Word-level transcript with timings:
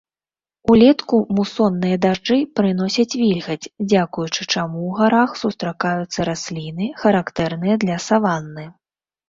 Улетку 0.75 1.17
мусонныя 1.39 1.97
дажджы 2.05 2.37
прыносяць 2.61 3.17
вільгаць, 3.21 3.69
дзякуючы 3.93 4.41
чаму 4.53 4.77
ў 4.87 4.91
гарах 5.01 5.29
сустракаюцца 5.45 6.19
расліны, 6.33 6.91
характэрныя 7.05 7.75
для 7.87 8.03
саванны. 8.11 8.71